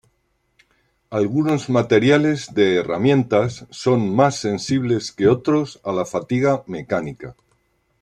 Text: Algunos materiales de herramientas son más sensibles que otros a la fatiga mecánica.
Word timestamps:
Algunos 1.11 1.69
materiales 1.69 2.55
de 2.55 2.77
herramientas 2.79 3.67
son 3.69 4.15
más 4.15 4.35
sensibles 4.35 5.11
que 5.11 5.27
otros 5.27 5.79
a 5.83 5.91
la 5.91 6.05
fatiga 6.05 6.63
mecánica. 6.65 7.35